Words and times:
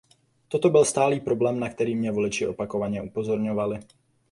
Toto 0.47 0.69
byl 0.69 0.85
stálý 0.85 1.19
problém, 1.19 1.59
na 1.59 1.69
který 1.69 1.95
mě 1.95 2.11
voliči 2.11 2.47
opakovaně 2.47 3.01
upozorňovali. 3.01 3.79